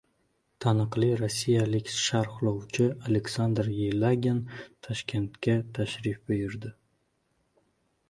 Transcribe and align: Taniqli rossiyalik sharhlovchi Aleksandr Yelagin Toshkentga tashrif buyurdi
Taniqli 0.63 1.09
rossiyalik 1.19 1.91
sharhlovchi 1.97 2.89
Aleksandr 3.11 3.71
Yelagin 3.83 4.43
Toshkentga 4.89 5.59
tashrif 5.79 6.27
buyurdi 6.33 6.77